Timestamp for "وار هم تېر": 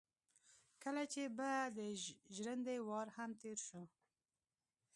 2.89-3.57